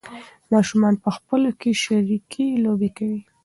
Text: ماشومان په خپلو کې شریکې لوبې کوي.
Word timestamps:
ماشومان 0.53 0.93
په 1.03 1.09
خپلو 1.17 1.49
کې 1.59 1.71
شریکې 1.83 2.45
لوبې 2.63 2.89
کوي. 2.97 3.21